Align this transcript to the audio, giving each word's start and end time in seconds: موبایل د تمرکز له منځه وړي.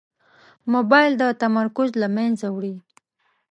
موبایل 0.73 1.11
د 1.17 1.23
تمرکز 1.41 1.89
له 2.01 2.07
منځه 2.17 2.47
وړي. 2.55 2.75